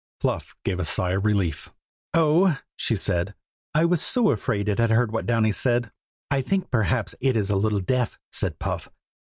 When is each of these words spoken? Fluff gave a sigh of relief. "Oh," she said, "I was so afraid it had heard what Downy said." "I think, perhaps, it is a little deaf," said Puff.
Fluff 0.19 0.55
gave 0.65 0.79
a 0.79 0.83
sigh 0.83 1.11
of 1.11 1.25
relief. 1.25 1.71
"Oh," 2.15 2.57
she 2.75 2.95
said, 2.95 3.35
"I 3.75 3.85
was 3.85 4.01
so 4.01 4.31
afraid 4.31 4.67
it 4.67 4.79
had 4.79 4.89
heard 4.89 5.11
what 5.11 5.27
Downy 5.27 5.51
said." 5.51 5.91
"I 6.31 6.41
think, 6.41 6.71
perhaps, 6.71 7.13
it 7.19 7.35
is 7.35 7.51
a 7.51 7.55
little 7.55 7.81
deaf," 7.81 8.17
said 8.31 8.57
Puff. 8.57 8.89